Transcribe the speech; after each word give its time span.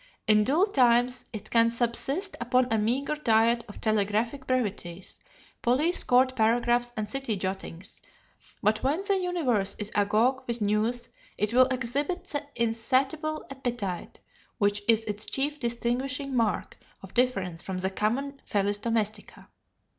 In 0.25 0.43
dull 0.45 0.65
times 0.65 1.25
it 1.31 1.51
can 1.51 1.69
subsist 1.69 2.35
upon 2.41 2.69
a 2.73 2.77
meagre 2.79 3.17
diet 3.17 3.63
of 3.67 3.79
telegraphic 3.79 4.47
brevities, 4.47 5.19
police 5.61 6.03
court 6.03 6.35
paragraphs, 6.35 6.91
and 6.97 7.07
city 7.07 7.35
jottings; 7.37 8.01
but 8.63 8.81
when 8.81 9.01
the 9.01 9.19
universe 9.19 9.75
is 9.77 9.91
agog 9.93 10.43
with 10.47 10.59
news, 10.59 11.09
it 11.37 11.53
will 11.53 11.67
exhibit 11.67 12.23
the 12.23 12.43
insatiable 12.55 13.45
appetite 13.51 14.19
which 14.57 14.81
is 14.87 15.03
its 15.03 15.23
chief 15.23 15.59
distinguishing 15.59 16.35
mark 16.35 16.79
of 17.03 17.13
difference 17.13 17.61
from 17.61 17.77
the 17.77 17.91
common 17.91 18.41
felis 18.43 18.79
domestica. 18.79 19.49